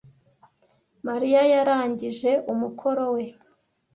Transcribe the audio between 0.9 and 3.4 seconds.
Mariya yarangije umukoro we.